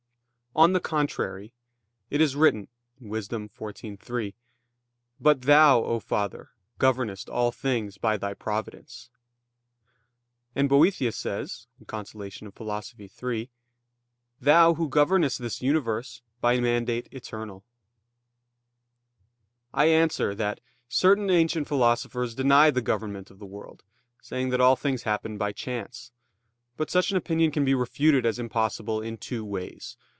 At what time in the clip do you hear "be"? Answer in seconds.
27.63-27.73